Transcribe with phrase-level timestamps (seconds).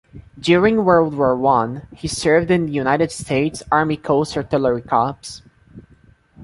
[0.39, 5.43] During World War One, he served in the United States Army Coast Artillery Corps.